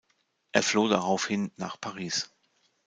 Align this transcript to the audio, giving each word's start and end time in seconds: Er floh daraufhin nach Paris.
Er 0.51 0.63
floh 0.63 0.87
daraufhin 0.87 1.51
nach 1.57 1.79
Paris. 1.79 2.33